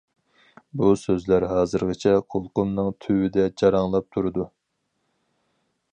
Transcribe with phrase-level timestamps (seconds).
[0.79, 4.51] بۇ سۆزلەر ھازىرغىچە قۇلىقىمنىڭ تۈۋىدە جاراڭلاپ تۇرىدۇ.